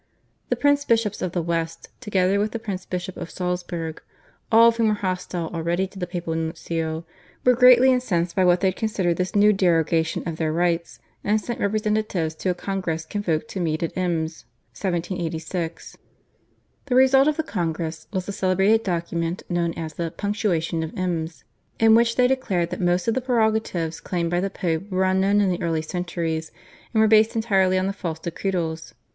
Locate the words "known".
19.49-19.71